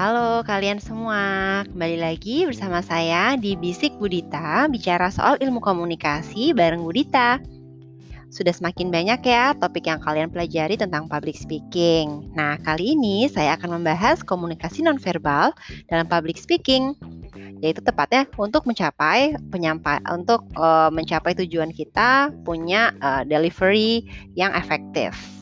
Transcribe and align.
Halo 0.00 0.40
kalian 0.48 0.80
semua, 0.80 1.60
kembali 1.68 2.00
lagi 2.00 2.48
bersama 2.48 2.80
saya 2.80 3.36
di 3.36 3.52
Bisik 3.52 4.00
Budita 4.00 4.64
bicara 4.72 5.12
soal 5.12 5.36
ilmu 5.44 5.60
komunikasi 5.60 6.56
bareng 6.56 6.80
Budita. 6.80 7.36
Sudah 8.32 8.48
semakin 8.48 8.88
banyak 8.88 9.20
ya 9.28 9.52
topik 9.60 9.84
yang 9.84 10.00
kalian 10.00 10.32
pelajari 10.32 10.80
tentang 10.80 11.04
public 11.04 11.36
speaking. 11.36 12.32
Nah, 12.32 12.56
kali 12.64 12.96
ini 12.96 13.28
saya 13.28 13.60
akan 13.60 13.76
membahas 13.76 14.24
komunikasi 14.24 14.88
nonverbal 14.88 15.52
dalam 15.92 16.08
public 16.08 16.40
speaking 16.40 16.96
yaitu 17.60 17.84
tepatnya 17.84 18.24
untuk 18.40 18.64
mencapai 18.64 19.36
penyampai 19.52 20.00
untuk 20.08 20.48
uh, 20.56 20.88
mencapai 20.88 21.36
tujuan 21.44 21.76
kita 21.76 22.32
punya 22.40 22.96
uh, 23.04 23.20
delivery 23.28 24.08
yang 24.32 24.56
efektif. 24.56 25.39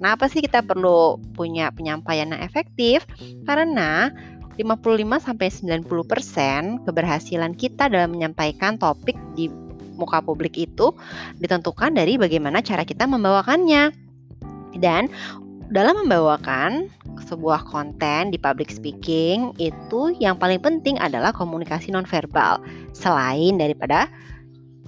Kenapa 0.00 0.32
sih 0.32 0.40
kita 0.40 0.64
perlu 0.64 1.20
punya 1.36 1.68
penyampaian 1.76 2.32
yang 2.32 2.40
efektif? 2.40 3.04
Karena 3.44 4.08
55 4.56 5.20
sampai 5.20 5.48
90% 5.84 6.88
keberhasilan 6.88 7.52
kita 7.52 7.92
dalam 7.92 8.16
menyampaikan 8.16 8.80
topik 8.80 9.20
di 9.36 9.52
muka 10.00 10.24
publik 10.24 10.56
itu 10.56 10.96
ditentukan 11.36 11.92
dari 11.92 12.16
bagaimana 12.16 12.64
cara 12.64 12.88
kita 12.88 13.04
membawakannya. 13.04 13.92
Dan 14.80 15.12
dalam 15.68 16.08
membawakan 16.08 16.88
sebuah 17.28 17.68
konten 17.68 18.32
di 18.32 18.40
public 18.40 18.72
speaking 18.72 19.52
itu 19.60 20.16
yang 20.16 20.40
paling 20.40 20.64
penting 20.64 20.96
adalah 20.96 21.30
komunikasi 21.30 21.92
nonverbal 21.92 22.56
selain 22.96 23.60
daripada 23.60 24.08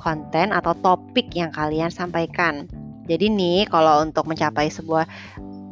konten 0.01 0.51
atau 0.51 0.73
topik 0.81 1.31
yang 1.37 1.53
kalian 1.53 1.92
sampaikan. 1.92 2.67
Jadi 3.06 3.27
nih 3.30 3.66
kalau 3.66 4.02
untuk 4.06 4.27
mencapai 4.30 4.70
sebuah 4.70 5.06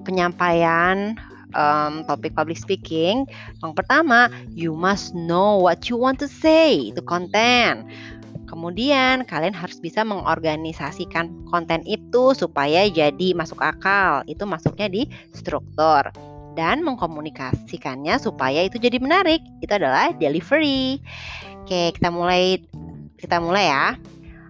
penyampaian 0.02 1.14
um, 1.54 2.02
topik 2.06 2.34
public 2.34 2.58
speaking, 2.58 3.26
yang 3.62 3.72
pertama 3.74 4.30
you 4.54 4.74
must 4.74 5.14
know 5.14 5.58
what 5.58 5.86
you 5.86 5.94
want 5.94 6.18
to 6.18 6.26
say 6.26 6.90
itu 6.90 7.00
konten. 7.06 7.86
Kemudian 8.50 9.22
kalian 9.30 9.54
harus 9.54 9.78
bisa 9.78 10.02
mengorganisasikan 10.02 11.30
konten 11.46 11.86
itu 11.86 12.34
supaya 12.34 12.90
jadi 12.90 13.30
masuk 13.38 13.62
akal. 13.62 14.26
Itu 14.26 14.42
masuknya 14.42 14.90
di 14.90 15.06
struktur 15.30 16.10
dan 16.58 16.82
mengkomunikasikannya 16.82 18.18
supaya 18.18 18.66
itu 18.66 18.82
jadi 18.82 18.98
menarik. 18.98 19.38
Itu 19.62 19.78
adalah 19.78 20.10
delivery. 20.18 20.98
Oke, 21.62 21.94
kita 21.94 22.10
mulai 22.10 22.58
kita 23.22 23.38
mulai 23.38 23.70
ya. 23.70 23.86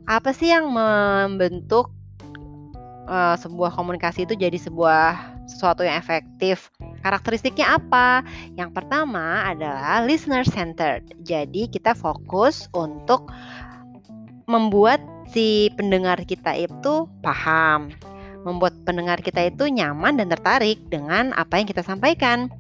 Apa 0.09 0.33
sih 0.33 0.49
yang 0.49 0.73
membentuk 0.73 1.93
uh, 3.11 3.35
sebuah 3.35 3.75
komunikasi 3.75 4.25
itu 4.25 4.39
jadi 4.39 4.55
sebuah 4.55 5.19
sesuatu 5.51 5.83
yang 5.83 5.99
efektif. 5.99 6.71
Karakteristiknya 7.03 7.77
apa? 7.77 8.23
Yang 8.55 8.71
pertama 8.79 9.43
adalah 9.51 10.07
listener 10.07 10.47
centered. 10.47 11.03
Jadi 11.27 11.67
kita 11.67 11.99
fokus 11.99 12.71
untuk 12.71 13.27
membuat 14.47 15.03
si 15.31 15.71
pendengar 15.75 16.23
kita 16.27 16.55
itu 16.55 17.07
paham, 17.23 17.91
membuat 18.47 18.79
pendengar 18.87 19.19
kita 19.23 19.51
itu 19.51 19.67
nyaman 19.71 20.19
dan 20.19 20.31
tertarik 20.31 20.79
dengan 20.91 21.35
apa 21.35 21.59
yang 21.59 21.67
kita 21.67 21.83
sampaikan. 21.83 22.51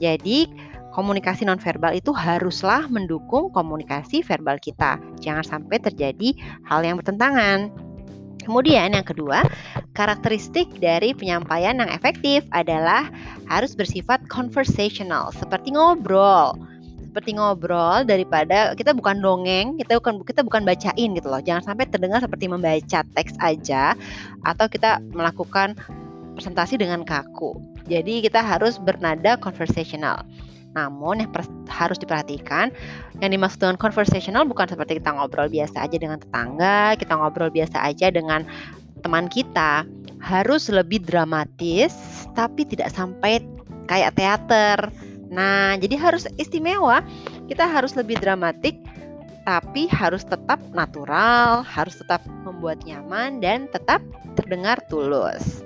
Jadi 0.00 0.48
komunikasi 0.96 1.46
nonverbal 1.46 1.96
itu 1.96 2.10
haruslah 2.10 2.88
mendukung 2.90 3.48
komunikasi 3.52 4.20
verbal 4.24 4.58
kita. 4.60 4.98
Jangan 5.22 5.44
sampai 5.44 5.76
terjadi 5.80 6.34
hal 6.66 6.84
yang 6.84 7.00
bertentangan. 7.00 7.89
Kemudian 8.44 8.96
yang 8.96 9.06
kedua, 9.06 9.44
karakteristik 9.92 10.68
dari 10.80 11.12
penyampaian 11.12 11.76
yang 11.76 11.90
efektif 11.92 12.44
adalah 12.50 13.08
harus 13.50 13.76
bersifat 13.76 14.24
conversational, 14.30 15.32
seperti 15.36 15.74
ngobrol. 15.74 16.56
Seperti 17.10 17.34
ngobrol 17.34 18.06
daripada 18.06 18.70
kita 18.78 18.94
bukan 18.94 19.18
dongeng, 19.18 19.74
kita 19.82 19.98
bukan 19.98 20.22
kita 20.22 20.46
bukan 20.46 20.62
bacain 20.62 21.10
gitu 21.10 21.26
loh. 21.26 21.42
Jangan 21.42 21.74
sampai 21.74 21.90
terdengar 21.90 22.22
seperti 22.22 22.46
membaca 22.46 23.02
teks 23.02 23.34
aja 23.42 23.98
atau 24.46 24.70
kita 24.70 25.02
melakukan 25.10 25.74
presentasi 26.38 26.78
dengan 26.78 27.02
kaku. 27.02 27.58
Jadi 27.90 28.22
kita 28.22 28.38
harus 28.38 28.78
bernada 28.78 29.34
conversational. 29.34 30.22
Namun 30.74 31.26
yang 31.26 31.30
harus 31.66 31.98
diperhatikan, 31.98 32.70
yang 33.18 33.30
dimaksud 33.34 33.58
dengan 33.58 33.78
conversational 33.78 34.46
bukan 34.46 34.70
seperti 34.70 35.02
kita 35.02 35.10
ngobrol 35.14 35.50
biasa 35.50 35.86
aja 35.86 35.96
dengan 35.98 36.22
tetangga, 36.22 36.94
kita 36.94 37.12
ngobrol 37.18 37.50
biasa 37.50 37.82
aja 37.82 38.10
dengan 38.14 38.46
teman 39.02 39.26
kita. 39.26 39.82
Harus 40.20 40.68
lebih 40.68 41.00
dramatis, 41.00 42.24
tapi 42.36 42.68
tidak 42.68 42.92
sampai 42.92 43.40
kayak 43.88 44.14
teater. 44.14 44.92
Nah, 45.32 45.74
jadi 45.80 45.96
harus 45.96 46.28
istimewa. 46.36 47.00
Kita 47.48 47.64
harus 47.66 47.96
lebih 47.96 48.20
dramatik, 48.20 48.76
tapi 49.48 49.88
harus 49.88 50.22
tetap 50.22 50.60
natural, 50.76 51.64
harus 51.64 51.98
tetap 51.98 52.22
membuat 52.44 52.84
nyaman 52.84 53.40
dan 53.40 53.66
tetap 53.72 54.04
terdengar 54.36 54.78
tulus. 54.86 55.64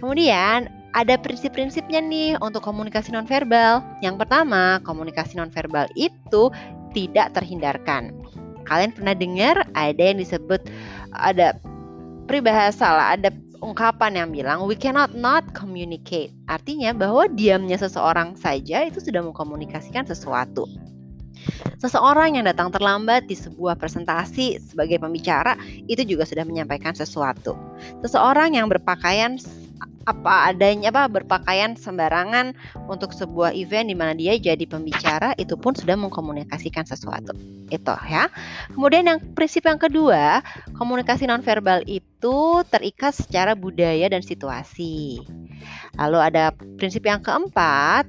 Kemudian 0.00 0.68
ada 0.96 1.20
prinsip-prinsipnya 1.20 2.00
nih 2.00 2.40
untuk 2.40 2.64
komunikasi 2.64 3.12
nonverbal. 3.12 3.84
Yang 4.00 4.24
pertama, 4.24 4.80
komunikasi 4.80 5.36
nonverbal 5.36 5.92
itu 5.92 6.48
tidak 6.96 7.36
terhindarkan. 7.36 8.16
Kalian 8.64 8.96
pernah 8.96 9.12
dengar 9.12 9.68
ada 9.76 10.00
yang 10.00 10.16
disebut 10.16 10.64
ada 11.12 11.54
peribahasa 12.24 12.88
lah, 12.88 13.06
ada 13.14 13.28
ungkapan 13.60 14.24
yang 14.24 14.28
bilang 14.32 14.64
we 14.64 14.72
cannot 14.72 15.12
not 15.12 15.44
communicate. 15.52 16.32
Artinya 16.48 16.96
bahwa 16.96 17.28
diamnya 17.28 17.76
seseorang 17.76 18.34
saja 18.34 18.88
itu 18.88 18.98
sudah 18.98 19.20
mengkomunikasikan 19.20 20.08
sesuatu. 20.08 20.64
Seseorang 21.76 22.40
yang 22.40 22.48
datang 22.48 22.72
terlambat 22.72 23.28
di 23.28 23.36
sebuah 23.36 23.76
presentasi 23.76 24.58
sebagai 24.58 24.96
pembicara 24.96 25.54
itu 25.86 26.02
juga 26.02 26.24
sudah 26.24 26.42
menyampaikan 26.48 26.96
sesuatu. 26.96 27.54
Seseorang 28.00 28.56
yang 28.56 28.66
berpakaian 28.66 29.36
apa 30.06 30.54
adanya 30.54 30.94
apa 30.94 31.10
berpakaian 31.10 31.74
sembarangan 31.74 32.54
untuk 32.86 33.10
sebuah 33.10 33.50
event 33.58 33.90
di 33.90 33.96
mana 33.98 34.14
dia 34.14 34.38
jadi 34.38 34.62
pembicara 34.62 35.34
itu 35.34 35.58
pun 35.58 35.74
sudah 35.74 35.98
mengkomunikasikan 35.98 36.86
sesuatu. 36.86 37.34
Itu 37.68 37.94
ya. 38.06 38.30
Kemudian 38.70 39.10
yang 39.10 39.18
prinsip 39.34 39.66
yang 39.66 39.82
kedua 39.82 40.46
komunikasi 40.78 41.26
nonverbal 41.26 41.82
itu 41.90 42.62
terikat 42.70 43.18
secara 43.18 43.58
budaya 43.58 44.06
dan 44.06 44.22
situasi. 44.22 45.26
Lalu 45.98 46.18
ada 46.22 46.54
prinsip 46.78 47.02
yang 47.02 47.18
keempat 47.18 48.06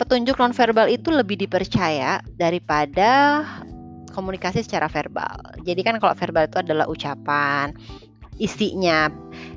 petunjuk 0.00 0.38
nonverbal 0.40 0.88
itu 0.88 1.12
lebih 1.12 1.36
dipercaya 1.36 2.24
daripada 2.40 3.44
komunikasi 4.16 4.64
secara 4.64 4.88
verbal. 4.88 5.36
Jadi 5.64 5.80
kan 5.84 6.00
kalau 6.00 6.16
verbal 6.16 6.48
itu 6.48 6.58
adalah 6.60 6.86
ucapan, 6.88 7.76
isinya 8.40 9.12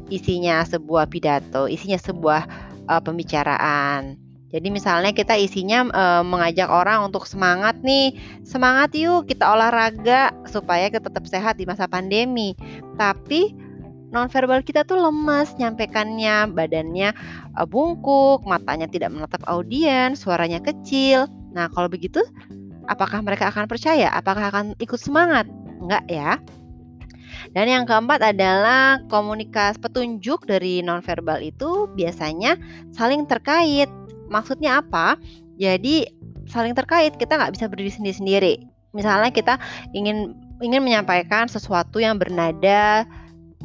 isinya 0.10 0.62
sebuah 0.66 1.10
pidato, 1.10 1.66
isinya 1.66 1.98
sebuah 1.98 2.42
uh, 2.90 3.02
pembicaraan. 3.02 4.18
Jadi 4.56 4.72
misalnya 4.72 5.12
kita 5.12 5.36
isinya 5.36 5.84
uh, 5.92 6.24
mengajak 6.24 6.72
orang 6.72 7.12
untuk 7.12 7.28
semangat 7.28 7.76
nih, 7.84 8.16
semangat 8.48 8.96
yuk 8.96 9.28
kita 9.28 9.44
olahraga 9.44 10.32
supaya 10.48 10.88
kita 10.88 11.12
tetap 11.12 11.28
sehat 11.28 11.60
di 11.60 11.68
masa 11.68 11.90
pandemi. 11.92 12.56
Tapi 12.96 13.52
nonverbal 14.16 14.64
kita 14.64 14.88
tuh 14.88 14.96
lemes 15.02 15.52
nyampaikannya, 15.60 16.56
badannya 16.56 17.12
uh, 17.60 17.68
bungkuk, 17.68 18.48
matanya 18.48 18.88
tidak 18.88 19.12
menatap 19.12 19.44
audiens, 19.50 20.24
suaranya 20.24 20.64
kecil. 20.64 21.28
Nah, 21.52 21.68
kalau 21.76 21.92
begitu 21.92 22.24
apakah 22.88 23.20
mereka 23.26 23.52
akan 23.52 23.68
percaya? 23.68 24.08
Apakah 24.16 24.56
akan 24.56 24.66
ikut 24.80 25.02
semangat? 25.02 25.50
Enggak 25.84 26.06
ya. 26.08 26.40
Dan 27.52 27.72
yang 27.72 27.84
keempat 27.88 28.22
adalah 28.36 29.00
komunikasi 29.08 29.80
petunjuk 29.80 30.48
dari 30.48 30.82
nonverbal 30.82 31.42
itu 31.42 31.90
biasanya 31.94 32.60
saling 32.92 33.26
terkait. 33.30 33.88
Maksudnya 34.28 34.82
apa? 34.82 35.20
Jadi 35.56 36.10
saling 36.50 36.76
terkait 36.76 37.16
kita 37.16 37.38
nggak 37.38 37.54
bisa 37.56 37.66
berdiri 37.72 37.92
sendiri-sendiri. 37.94 38.54
Misalnya 38.96 39.32
kita 39.32 39.60
ingin 39.92 40.36
ingin 40.64 40.82
menyampaikan 40.84 41.52
sesuatu 41.52 42.00
yang 42.00 42.16
bernada 42.16 43.04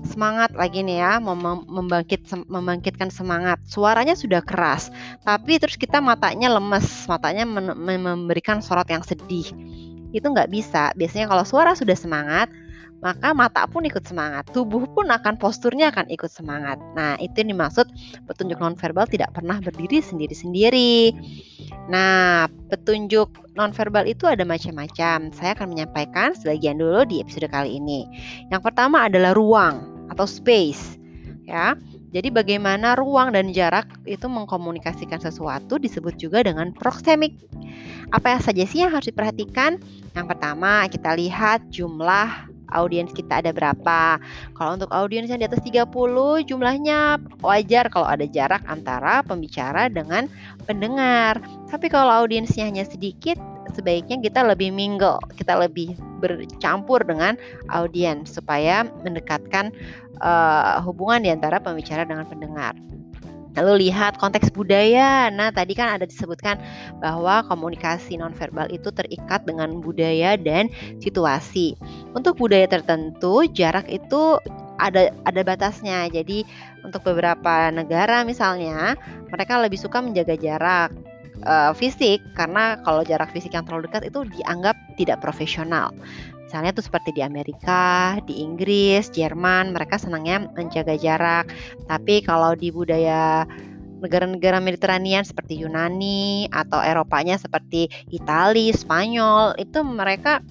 semangat 0.07 0.57
lagi 0.57 0.81
nih 0.81 1.03
ya 1.03 1.13
membangkit 1.21 2.25
membangkitkan 2.49 3.13
semangat 3.13 3.61
suaranya 3.69 4.17
sudah 4.17 4.41
keras 4.41 4.89
tapi 5.27 5.61
terus 5.61 5.77
kita 5.77 6.01
matanya 6.01 6.49
lemes 6.49 7.05
matanya 7.05 7.45
memberikan 7.45 8.65
sorot 8.65 8.89
yang 8.89 9.05
sedih 9.05 9.45
itu 10.11 10.27
nggak 10.27 10.51
bisa 10.51 10.91
biasanya 10.97 11.29
kalau 11.29 11.45
suara 11.45 11.77
sudah 11.77 11.95
semangat 11.95 12.49
maka 13.01 13.33
mata 13.33 13.65
pun 13.65 13.85
ikut 13.89 14.05
semangat, 14.05 14.49
tubuh 14.53 14.85
pun 14.93 15.09
akan 15.09 15.41
posturnya 15.41 15.89
akan 15.89 16.13
ikut 16.13 16.29
semangat. 16.29 16.77
Nah, 16.93 17.17
itu 17.17 17.41
yang 17.41 17.57
dimaksud 17.57 17.89
petunjuk 18.29 18.61
nonverbal 18.61 19.09
tidak 19.09 19.33
pernah 19.33 19.57
berdiri 19.61 20.05
sendiri-sendiri. 20.05 21.17
Nah, 21.89 22.45
petunjuk 22.69 23.33
nonverbal 23.57 24.05
itu 24.05 24.29
ada 24.29 24.45
macam-macam. 24.45 25.33
Saya 25.33 25.57
akan 25.57 25.73
menyampaikan 25.73 26.37
sebagian 26.37 26.77
dulu 26.77 27.09
di 27.09 27.25
episode 27.25 27.49
kali 27.49 27.81
ini. 27.81 28.05
Yang 28.53 28.69
pertama 28.69 29.09
adalah 29.09 29.33
ruang 29.33 30.09
atau 30.13 30.29
space. 30.29 31.01
Ya. 31.49 31.75
Jadi 32.11 32.27
bagaimana 32.35 32.99
ruang 32.99 33.31
dan 33.31 33.55
jarak 33.55 33.87
itu 34.03 34.27
mengkomunikasikan 34.27 35.23
sesuatu 35.23 35.79
disebut 35.79 36.19
juga 36.19 36.43
dengan 36.43 36.75
proxemic. 36.75 37.39
Apa 38.11 38.43
saja 38.43 38.67
sih 38.67 38.83
yang 38.83 38.91
harus 38.91 39.15
diperhatikan? 39.15 39.79
Yang 40.19 40.27
pertama, 40.35 40.91
kita 40.91 41.15
lihat 41.15 41.71
jumlah 41.71 42.51
audiens 42.73 43.11
kita 43.15 43.43
ada 43.43 43.51
berapa. 43.51 44.19
Kalau 44.55 44.71
untuk 44.77 44.91
audiens 44.91 45.31
yang 45.31 45.43
di 45.43 45.47
atas 45.49 45.63
30 45.63 45.87
jumlahnya 46.47 47.21
wajar 47.43 47.89
kalau 47.93 48.07
ada 48.09 48.27
jarak 48.27 48.63
antara 48.67 49.23
pembicara 49.27 49.87
dengan 49.91 50.27
pendengar. 50.65 51.39
Tapi 51.71 51.87
kalau 51.91 52.25
audiensnya 52.25 52.67
hanya 52.67 52.87
sedikit, 52.87 53.39
sebaiknya 53.73 54.19
kita 54.21 54.43
lebih 54.43 54.75
mingle, 54.75 55.19
kita 55.39 55.57
lebih 55.57 55.95
bercampur 56.21 57.01
dengan 57.07 57.39
audiens 57.73 58.31
supaya 58.31 58.85
mendekatkan 59.07 59.73
uh, 60.21 60.83
hubungan 60.85 61.25
di 61.25 61.31
antara 61.33 61.63
pembicara 61.63 62.05
dengan 62.05 62.27
pendengar. 62.29 62.75
Lalu 63.59 63.89
lihat 63.89 64.19
konteks 64.23 64.55
budaya. 64.55 65.31
Nah, 65.33 65.51
tadi 65.51 65.75
kan 65.75 65.99
ada 65.99 66.07
disebutkan 66.07 66.61
bahwa 67.03 67.43
komunikasi 67.51 68.19
nonverbal 68.21 68.71
itu 68.71 68.95
terikat 68.95 69.43
dengan 69.43 69.83
budaya 69.83 70.39
dan 70.39 70.71
situasi. 71.03 71.75
Untuk 72.15 72.39
budaya 72.39 72.71
tertentu, 72.71 73.47
jarak 73.51 73.91
itu 73.91 74.39
ada 74.79 75.11
ada 75.27 75.41
batasnya. 75.43 76.07
Jadi, 76.09 76.47
untuk 76.87 77.03
beberapa 77.03 77.75
negara 77.75 78.23
misalnya, 78.23 78.95
mereka 79.29 79.59
lebih 79.59 79.79
suka 79.79 79.99
menjaga 79.99 80.39
jarak 80.39 81.10
uh, 81.45 81.73
fisik 81.77 82.21
karena 82.37 82.81
kalau 82.83 83.05
jarak 83.05 83.31
fisik 83.33 83.55
yang 83.55 83.65
terlalu 83.65 83.89
dekat 83.89 84.09
itu 84.09 84.25
dianggap 84.41 84.77
tidak 84.97 85.21
profesional. 85.23 85.93
Misalnya 86.51 86.75
tuh 86.75 86.83
seperti 86.83 87.15
di 87.15 87.23
Amerika, 87.23 88.19
di 88.27 88.43
Inggris, 88.43 89.07
Jerman, 89.15 89.71
mereka 89.71 90.03
senangnya 90.03 90.51
menjaga 90.51 90.99
jarak. 90.99 91.47
Tapi 91.87 92.27
kalau 92.27 92.59
di 92.59 92.75
budaya 92.75 93.47
negara-negara 94.03 94.59
Mediterania 94.59 95.23
seperti 95.23 95.63
Yunani 95.63 96.51
atau 96.51 96.83
Eropanya 96.83 97.39
seperti 97.39 97.87
Italia, 98.11 98.75
Spanyol, 98.75 99.55
itu 99.63 99.79
mereka 99.87 100.43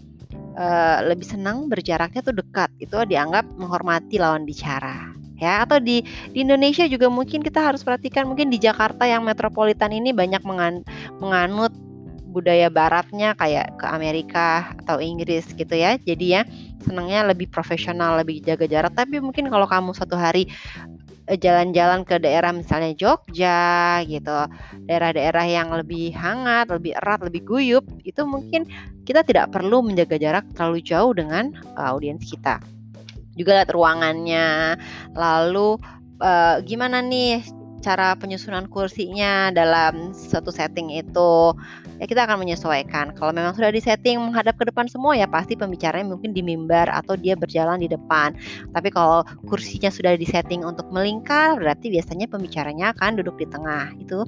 uh, 0.55 1.03
lebih 1.03 1.27
senang 1.27 1.67
berjaraknya 1.67 2.23
tuh 2.23 2.37
dekat. 2.37 2.71
Itu 2.79 3.03
dianggap 3.03 3.51
menghormati 3.59 4.23
lawan 4.23 4.47
bicara 4.47 5.18
ya 5.39 5.63
atau 5.65 5.79
di 5.79 6.03
di 6.35 6.43
Indonesia 6.43 6.85
juga 6.85 7.07
mungkin 7.07 7.41
kita 7.41 7.63
harus 7.63 7.81
perhatikan 7.81 8.27
mungkin 8.27 8.51
di 8.51 8.59
Jakarta 8.61 9.07
yang 9.07 9.23
metropolitan 9.25 9.95
ini 9.95 10.11
banyak 10.11 10.43
mengan, 10.43 10.83
menganut 11.17 11.73
budaya 12.29 12.69
baratnya 12.69 13.33
kayak 13.33 13.81
ke 13.81 13.85
Amerika 13.89 14.77
atau 14.85 15.01
Inggris 15.01 15.49
gitu 15.57 15.73
ya. 15.73 15.97
Jadi 15.97 16.25
ya 16.37 16.41
senangnya 16.85 17.25
lebih 17.25 17.49
profesional, 17.49 18.21
lebih 18.21 18.45
jaga 18.45 18.69
jarak. 18.69 18.93
Tapi 18.93 19.17
mungkin 19.19 19.49
kalau 19.49 19.65
kamu 19.65 19.97
satu 19.97 20.13
hari 20.13 20.45
eh, 21.25 21.35
jalan-jalan 21.35 22.05
ke 22.05 22.21
daerah 22.21 22.53
misalnya 22.53 22.93
Jogja 22.93 23.99
gitu, 24.05 24.45
daerah-daerah 24.85 25.45
yang 25.49 25.73
lebih 25.73 26.13
hangat, 26.13 26.69
lebih 26.69 26.93
erat, 27.01 27.25
lebih 27.25 27.41
guyup, 27.43 27.85
itu 28.05 28.21
mungkin 28.23 28.69
kita 29.09 29.25
tidak 29.25 29.49
perlu 29.49 29.81
menjaga 29.81 30.21
jarak 30.21 30.45
terlalu 30.53 30.85
jauh 30.85 31.11
dengan 31.17 31.49
uh, 31.73 31.97
audiens 31.97 32.21
kita. 32.21 32.61
Juga 33.39 33.63
lihat 33.63 33.71
ruangannya, 33.71 34.75
lalu 35.15 35.79
uh, 36.19 36.59
gimana 36.67 36.99
nih 36.99 37.39
cara 37.79 38.11
penyusunan 38.19 38.67
kursinya 38.67 39.55
dalam 39.55 40.11
satu 40.11 40.51
setting 40.51 40.91
itu? 40.91 41.55
Ya 41.99 42.05
kita 42.07 42.27
akan 42.27 42.43
menyesuaikan. 42.43 43.15
Kalau 43.15 43.31
memang 43.31 43.55
sudah 43.55 43.71
di 43.71 43.79
setting 43.79 44.19
menghadap 44.19 44.59
ke 44.59 44.67
depan 44.67 44.91
semua 44.91 45.15
ya 45.15 45.27
pasti 45.27 45.55
pembicaranya 45.55 46.07
mungkin 46.07 46.35
di 46.35 46.43
mimbar 46.43 46.91
atau 46.91 47.15
dia 47.15 47.39
berjalan 47.39 47.79
di 47.79 47.87
depan. 47.87 48.35
Tapi 48.75 48.91
kalau 48.91 49.23
kursinya 49.47 49.87
sudah 49.91 50.15
di 50.19 50.27
setting 50.27 50.67
untuk 50.67 50.87
melingkar 50.91 51.55
berarti 51.55 51.91
biasanya 51.91 52.27
pembicaranya 52.27 52.91
akan 52.95 53.19
duduk 53.23 53.39
di 53.39 53.47
tengah. 53.47 53.95
Itu 53.99 54.27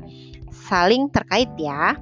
saling 0.51 1.11
terkait 1.11 1.51
ya. 1.59 1.95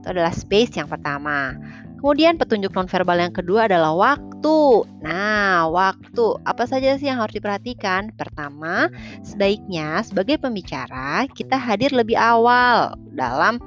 Itu 0.00 0.12
adalah 0.12 0.32
space 0.32 0.76
yang 0.80 0.88
pertama 0.88 1.56
Kemudian 1.96 2.36
petunjuk 2.36 2.76
nonverbal 2.76 3.18
yang 3.18 3.34
kedua 3.34 3.66
adalah 3.66 3.96
waktu. 3.96 4.58
Nah, 5.00 5.66
waktu 5.72 6.24
apa 6.44 6.64
saja 6.68 6.94
sih 7.00 7.08
yang 7.08 7.18
harus 7.18 7.34
diperhatikan? 7.34 8.12
Pertama, 8.14 8.92
sebaiknya 9.24 10.04
sebagai 10.04 10.36
pembicara 10.36 11.24
kita 11.32 11.56
hadir 11.56 11.96
lebih 11.96 12.14
awal 12.14 12.94
dalam 13.16 13.58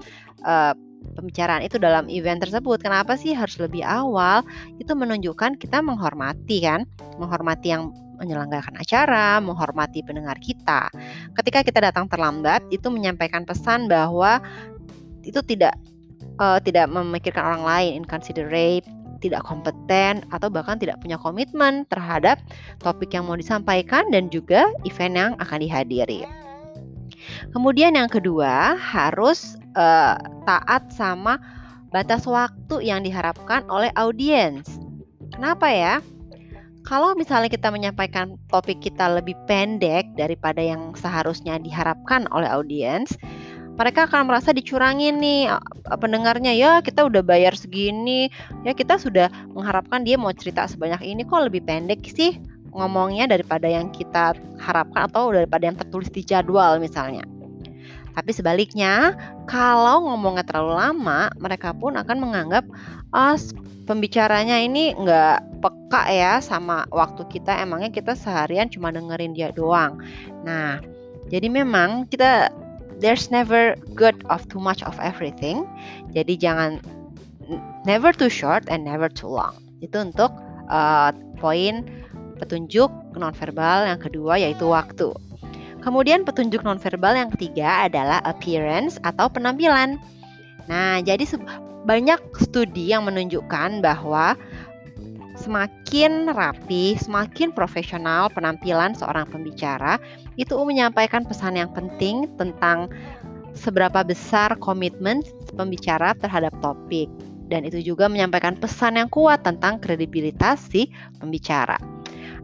uh, 0.46 0.78
pembicaraan 1.18 1.66
itu 1.66 1.82
dalam 1.82 2.08
event 2.08 2.40
tersebut. 2.40 2.80
Kenapa 2.80 3.18
sih 3.18 3.34
harus 3.34 3.58
lebih 3.58 3.82
awal? 3.84 4.46
Itu 4.78 4.94
menunjukkan 4.94 5.58
kita 5.58 5.82
menghormati 5.82 6.64
kan, 6.64 6.86
menghormati 7.18 7.74
yang 7.74 7.92
menyelenggarakan 8.20 8.76
acara, 8.76 9.40
menghormati 9.40 10.04
pendengar 10.04 10.36
kita. 10.44 10.92
Ketika 11.34 11.64
kita 11.64 11.80
datang 11.80 12.12
terlambat, 12.12 12.62
itu 12.70 12.92
menyampaikan 12.92 13.48
pesan 13.48 13.88
bahwa 13.88 14.44
itu 15.24 15.40
tidak 15.44 15.76
uh, 16.40 16.58
tidak 16.64 16.88
memikirkan 16.90 17.44
orang 17.46 17.64
lain, 17.68 17.92
inconsiderate, 18.02 18.88
tidak 19.20 19.44
kompeten 19.44 20.24
atau 20.32 20.48
bahkan 20.48 20.80
tidak 20.80 20.98
punya 21.04 21.20
komitmen 21.20 21.84
terhadap 21.92 22.40
topik 22.80 23.12
yang 23.12 23.28
mau 23.28 23.36
disampaikan 23.36 24.08
dan 24.10 24.32
juga 24.32 24.72
event 24.88 25.16
yang 25.16 25.32
akan 25.38 25.60
dihadiri. 25.60 26.24
Kemudian 27.52 28.00
yang 28.00 28.08
kedua 28.08 28.80
harus 28.80 29.60
uh, 29.76 30.16
taat 30.48 30.90
sama 30.96 31.38
batas 31.92 32.24
waktu 32.26 32.88
yang 32.88 33.04
diharapkan 33.04 33.68
oleh 33.68 33.92
audiens. 34.00 34.80
Kenapa 35.36 35.68
ya? 35.70 35.96
Kalau 36.88 37.14
misalnya 37.14 37.52
kita 37.52 37.70
menyampaikan 37.70 38.40
topik 38.50 38.82
kita 38.82 39.12
lebih 39.20 39.36
pendek 39.46 40.10
daripada 40.16 40.64
yang 40.64 40.96
seharusnya 40.96 41.60
diharapkan 41.62 42.26
oleh 42.34 42.50
audiens, 42.50 43.14
mereka 43.80 44.12
akan 44.12 44.28
merasa 44.28 44.52
dicurangin 44.52 45.24
nih 45.24 45.48
pendengarnya 45.88 46.52
ya 46.52 46.84
kita 46.84 47.08
udah 47.08 47.24
bayar 47.24 47.56
segini 47.56 48.28
ya 48.68 48.76
kita 48.76 49.00
sudah 49.00 49.32
mengharapkan 49.56 50.04
dia 50.04 50.20
mau 50.20 50.36
cerita 50.36 50.68
sebanyak 50.68 51.00
ini 51.08 51.24
kok 51.24 51.48
lebih 51.48 51.64
pendek 51.64 52.04
sih 52.04 52.36
ngomongnya 52.76 53.26
daripada 53.26 53.66
yang 53.66 53.90
kita 53.90 54.38
harapkan 54.62 55.10
atau 55.10 55.34
daripada 55.34 55.66
yang 55.66 55.78
tertulis 55.78 56.10
di 56.14 56.22
jadwal 56.22 56.78
misalnya. 56.78 57.26
Tapi 58.14 58.36
sebaliknya, 58.36 59.16
kalau 59.48 60.04
ngomongnya 60.12 60.44
terlalu 60.44 60.76
lama, 60.76 61.32
mereka 61.40 61.72
pun 61.72 61.96
akan 61.96 62.18
menganggap 62.20 62.66
oh, 63.16 63.38
pembicaranya 63.88 64.60
ini 64.60 64.92
nggak 64.98 65.64
peka 65.64 66.04
ya 66.10 66.34
sama 66.44 66.84
waktu 66.92 67.24
kita. 67.32 67.56
Emangnya 67.64 67.94
kita 67.94 68.18
seharian 68.18 68.68
cuma 68.68 68.92
dengerin 68.92 69.38
dia 69.38 69.54
doang. 69.56 70.04
Nah, 70.44 70.84
jadi 71.32 71.48
memang 71.48 72.10
kita 72.10 72.52
there's 73.00 73.32
never 73.32 73.76
good 73.96 74.20
of 74.28 74.46
too 74.52 74.60
much 74.60 74.84
of 74.84 74.96
everything. 75.00 75.66
Jadi 76.12 76.36
jangan 76.40 76.84
never 77.88 78.14
too 78.14 78.30
short 78.30 78.68
and 78.68 78.86
never 78.86 79.10
too 79.10 79.32
long. 79.32 79.56
Itu 79.80 80.04
untuk 80.04 80.32
uh, 80.68 81.16
poin 81.40 81.88
petunjuk 82.40 82.92
nonverbal 83.16 83.88
yang 83.88 84.00
kedua 84.00 84.40
yaitu 84.40 84.68
waktu. 84.68 85.12
Kemudian 85.80 86.28
petunjuk 86.28 86.64
nonverbal 86.64 87.16
yang 87.16 87.32
ketiga 87.32 87.88
adalah 87.88 88.20
appearance 88.28 89.00
atau 89.08 89.32
penampilan. 89.32 89.96
Nah, 90.68 91.00
jadi 91.00 91.24
banyak 91.88 92.20
studi 92.36 92.92
yang 92.92 93.08
menunjukkan 93.08 93.80
bahwa 93.80 94.36
semakin 95.40 96.30
rapi, 96.36 97.00
semakin 97.00 97.56
profesional 97.56 98.28
penampilan 98.30 98.94
seorang 98.94 99.26
pembicara, 99.32 99.98
itu 100.36 100.54
menyampaikan 100.60 101.24
pesan 101.24 101.56
yang 101.56 101.72
penting 101.72 102.28
tentang 102.36 102.92
seberapa 103.56 104.04
besar 104.06 104.56
komitmen 104.60 105.24
pembicara 105.56 106.14
terhadap 106.16 106.54
topik. 106.60 107.08
Dan 107.50 107.66
itu 107.66 107.82
juga 107.82 108.06
menyampaikan 108.06 108.54
pesan 108.54 109.02
yang 109.02 109.10
kuat 109.10 109.42
tentang 109.42 109.82
kredibilitas 109.82 110.62
si 110.70 110.94
pembicara. 111.18 111.82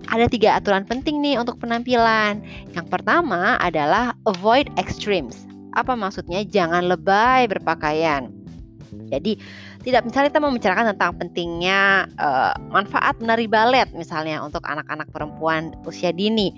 Ada 0.10 0.26
tiga 0.30 0.58
aturan 0.58 0.86
penting 0.86 1.22
nih 1.22 1.38
untuk 1.38 1.62
penampilan. 1.62 2.42
Yang 2.74 2.88
pertama 2.90 3.58
adalah 3.62 4.18
avoid 4.26 4.66
extremes. 4.82 5.46
Apa 5.78 5.94
maksudnya? 5.94 6.42
Jangan 6.42 6.90
lebay 6.90 7.46
berpakaian. 7.46 8.34
Jadi 9.14 9.38
tidak 9.86 10.02
misalnya 10.02 10.34
kita 10.34 10.42
membicarakan 10.42 10.86
tentang 10.98 11.12
pentingnya 11.22 12.10
uh, 12.18 12.58
manfaat 12.74 13.22
menari 13.22 13.46
balet 13.46 13.86
misalnya 13.94 14.42
untuk 14.42 14.66
anak-anak 14.66 15.06
perempuan 15.14 15.78
usia 15.86 16.10
dini. 16.10 16.50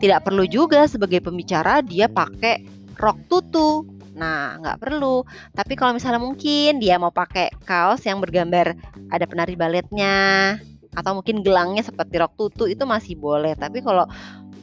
Tidak 0.00 0.24
perlu 0.24 0.48
juga 0.48 0.88
sebagai 0.88 1.20
pembicara 1.20 1.84
dia 1.84 2.08
pakai 2.08 2.64
rok 2.96 3.20
tutu. 3.28 3.84
Nah, 4.16 4.56
nggak 4.56 4.80
perlu. 4.80 5.20
Tapi 5.52 5.76
kalau 5.76 5.92
misalnya 5.92 6.16
mungkin 6.16 6.80
dia 6.80 6.96
mau 6.96 7.12
pakai 7.12 7.52
kaos 7.68 8.08
yang 8.08 8.24
bergambar 8.24 8.72
ada 9.12 9.28
penari 9.28 9.52
baletnya 9.52 10.56
atau 10.96 11.20
mungkin 11.20 11.44
gelangnya 11.44 11.84
seperti 11.84 12.16
rok 12.16 12.40
tutu 12.40 12.64
itu 12.64 12.88
masih 12.88 13.20
boleh. 13.20 13.52
Tapi 13.52 13.84
kalau 13.84 14.08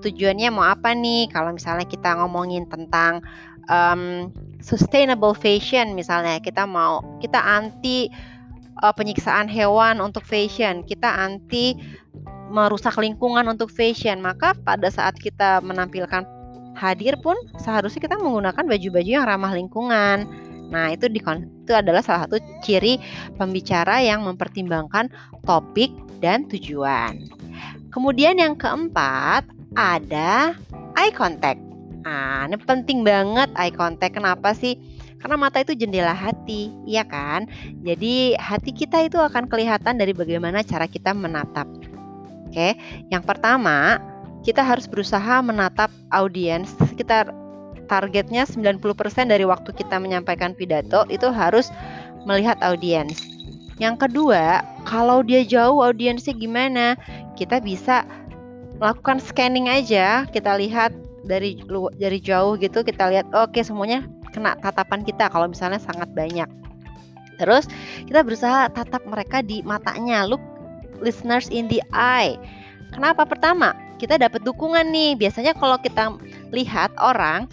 Tujuannya 0.00 0.48
mau 0.50 0.66
apa 0.66 0.96
nih 0.96 1.28
kalau 1.30 1.52
misalnya 1.54 1.86
kita 1.86 2.16
ngomongin 2.16 2.66
tentang 2.66 3.20
um, 3.68 4.32
sustainable 4.60 5.36
fashion 5.36 5.92
misalnya 5.92 6.40
kita 6.40 6.64
mau 6.64 7.04
kita 7.20 7.38
anti 7.38 8.08
uh, 8.80 8.92
penyiksaan 8.92 9.46
hewan 9.46 10.00
untuk 10.00 10.24
fashion 10.26 10.82
kita 10.84 11.08
anti 11.08 11.76
merusak 12.50 12.98
lingkungan 12.98 13.46
untuk 13.46 13.70
fashion 13.70 14.18
maka 14.18 14.56
pada 14.66 14.90
saat 14.90 15.14
kita 15.16 15.62
menampilkan 15.62 16.26
hadir 16.74 17.14
pun 17.20 17.36
seharusnya 17.60 18.02
kita 18.02 18.16
menggunakan 18.18 18.64
baju-baju 18.66 19.10
yang 19.10 19.26
ramah 19.28 19.52
lingkungan 19.54 20.26
Nah, 20.70 20.94
itu 20.94 21.10
di 21.10 21.18
itu 21.18 21.72
adalah 21.74 21.98
salah 21.98 22.30
satu 22.30 22.38
ciri 22.62 23.02
pembicara 23.34 23.98
yang 24.06 24.22
mempertimbangkan 24.22 25.10
topik 25.42 25.90
dan 26.22 26.46
tujuan. 26.46 27.26
Kemudian 27.90 28.38
yang 28.38 28.54
keempat, 28.54 29.50
ada 29.76 30.56
eye 30.98 31.14
contact. 31.14 31.60
Nah, 32.00 32.48
ini 32.48 32.56
penting 32.58 33.04
banget 33.04 33.52
eye 33.54 33.74
contact. 33.74 34.16
Kenapa 34.16 34.56
sih? 34.56 34.78
Karena 35.20 35.36
mata 35.36 35.60
itu 35.60 35.76
jendela 35.76 36.16
hati, 36.16 36.72
iya 36.88 37.04
kan? 37.04 37.44
Jadi 37.84 38.40
hati 38.40 38.72
kita 38.72 39.04
itu 39.04 39.20
akan 39.20 39.52
kelihatan 39.52 40.00
dari 40.00 40.16
bagaimana 40.16 40.64
cara 40.64 40.88
kita 40.88 41.12
menatap. 41.12 41.68
Oke, 42.48 42.74
yang 43.12 43.20
pertama 43.22 44.00
kita 44.40 44.64
harus 44.64 44.88
berusaha 44.88 45.44
menatap 45.44 45.92
audiens 46.10 46.72
sekitar 46.88 47.30
targetnya 47.86 48.48
90% 48.48 48.80
dari 49.28 49.44
waktu 49.44 49.70
kita 49.76 50.00
menyampaikan 50.00 50.56
pidato 50.56 51.04
itu 51.12 51.28
harus 51.28 51.68
melihat 52.24 52.56
audiens. 52.64 53.20
Yang 53.76 54.08
kedua, 54.08 54.64
kalau 54.88 55.20
dia 55.20 55.44
jauh 55.44 55.84
audiensnya 55.84 56.32
gimana? 56.32 56.96
Kita 57.36 57.60
bisa 57.60 58.08
melakukan 58.80 59.20
scanning 59.20 59.68
aja 59.68 60.24
kita 60.32 60.56
lihat 60.56 60.96
dari 61.22 61.60
dari 62.00 62.18
jauh 62.18 62.56
gitu 62.56 62.80
kita 62.80 63.12
lihat 63.12 63.28
oke 63.36 63.52
okay, 63.52 63.62
semuanya 63.62 64.08
kena 64.32 64.56
tatapan 64.56 65.04
kita 65.04 65.28
kalau 65.28 65.52
misalnya 65.52 65.76
sangat 65.76 66.08
banyak 66.16 66.48
terus 67.36 67.68
kita 68.08 68.24
berusaha 68.24 68.72
tatap 68.72 69.04
mereka 69.04 69.44
di 69.44 69.60
matanya 69.60 70.24
look 70.24 70.40
listeners 71.04 71.52
in 71.52 71.68
the 71.68 71.84
eye 71.92 72.40
kenapa 72.96 73.28
pertama 73.28 73.76
kita 74.00 74.16
dapat 74.16 74.40
dukungan 74.48 74.88
nih 74.88 75.12
biasanya 75.12 75.52
kalau 75.52 75.76
kita 75.76 76.16
lihat 76.56 76.96
orang 76.96 77.52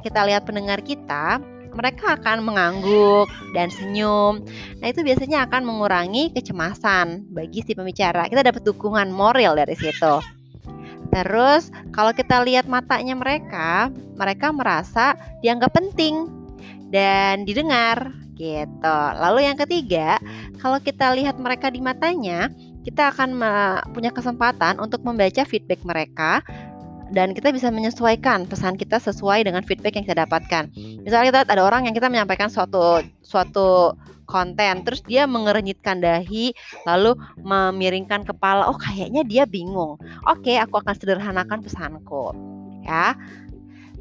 kita 0.00 0.24
lihat 0.24 0.48
pendengar 0.48 0.80
kita 0.80 1.36
mereka 1.72 2.20
akan 2.20 2.44
mengangguk 2.44 3.32
dan 3.56 3.72
senyum. 3.72 4.44
Nah, 4.84 4.92
itu 4.92 5.00
biasanya 5.00 5.48
akan 5.48 5.64
mengurangi 5.64 6.28
kecemasan 6.36 7.32
bagi 7.32 7.64
si 7.64 7.72
pembicara. 7.72 8.28
Kita 8.28 8.44
dapat 8.44 8.60
dukungan 8.60 9.08
moral 9.08 9.56
dari 9.56 9.72
situ. 9.72 10.41
Terus 11.12 11.68
kalau 11.92 12.16
kita 12.16 12.40
lihat 12.40 12.64
matanya 12.64 13.12
mereka, 13.12 13.92
mereka 14.16 14.48
merasa 14.48 15.12
dianggap 15.44 15.76
penting 15.76 16.26
dan 16.88 17.44
didengar 17.44 18.16
gitu. 18.32 18.96
Lalu 19.20 19.44
yang 19.44 19.60
ketiga, 19.60 20.16
kalau 20.56 20.80
kita 20.80 21.12
lihat 21.12 21.36
mereka 21.36 21.68
di 21.68 21.84
matanya, 21.84 22.48
kita 22.82 23.12
akan 23.12 23.38
punya 23.92 24.10
kesempatan 24.10 24.80
untuk 24.80 25.04
membaca 25.04 25.44
feedback 25.44 25.84
mereka 25.84 26.40
dan 27.12 27.36
kita 27.36 27.52
bisa 27.52 27.68
menyesuaikan 27.68 28.48
pesan 28.48 28.80
kita 28.80 28.96
sesuai 28.96 29.44
dengan 29.44 29.60
feedback 29.62 30.00
yang 30.00 30.08
kita 30.08 30.24
dapatkan. 30.24 30.72
Misalnya 31.04 31.28
kita 31.28 31.40
ada 31.44 31.62
orang 31.62 31.84
yang 31.84 31.94
kita 31.94 32.08
menyampaikan 32.08 32.48
suatu 32.48 33.04
suatu 33.20 33.94
konten. 34.24 34.82
Terus 34.86 35.00
dia 35.04 35.28
mengerenyitkan 35.28 36.02
dahi 36.02 36.54
lalu 36.88 37.16
memiringkan 37.42 38.26
kepala. 38.26 38.68
Oh 38.70 38.78
kayaknya 38.78 39.22
dia 39.26 39.44
bingung. 39.44 39.98
Oke 40.28 40.56
aku 40.58 40.80
akan 40.80 40.94
sederhanakan 40.96 41.60
pesanku 41.62 42.34
ya. 42.86 43.14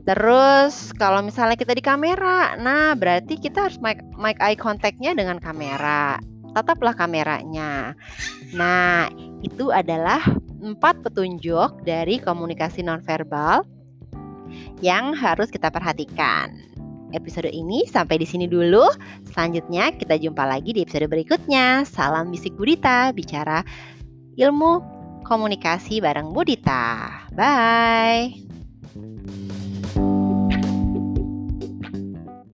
Terus 0.02 0.98
kalau 0.98 1.22
misalnya 1.22 1.54
kita 1.54 1.78
di 1.78 1.84
kamera 1.86 2.58
nah 2.58 2.98
berarti 2.98 3.38
kita 3.38 3.70
harus 3.70 3.78
make, 3.78 4.02
make 4.18 4.42
eye 4.42 4.58
contactnya 4.58 5.14
dengan 5.14 5.38
kamera. 5.38 6.18
Tataplah 6.52 6.98
kameranya. 6.98 7.96
Nah 8.52 9.08
itu 9.46 9.72
adalah 9.72 10.20
empat 10.62 11.02
petunjuk 11.02 11.86
dari 11.88 12.22
komunikasi 12.22 12.86
nonverbal 12.86 13.66
yang 14.84 15.14
harus 15.16 15.48
kita 15.48 15.72
perhatikan 15.72 16.71
episode 17.16 17.50
ini 17.52 17.88
sampai 17.88 18.20
di 18.20 18.28
sini 18.28 18.46
dulu. 18.46 18.84
Selanjutnya 19.32 19.96
kita 19.96 20.20
jumpa 20.20 20.44
lagi 20.44 20.76
di 20.76 20.84
episode 20.84 21.08
berikutnya. 21.08 21.88
Salam 21.88 22.32
bisik 22.32 22.56
Budita, 22.60 23.12
bicara 23.16 23.64
ilmu 24.36 24.84
komunikasi 25.24 26.04
bareng 26.04 26.36
Budita. 26.36 27.10
Bye. 27.32 28.51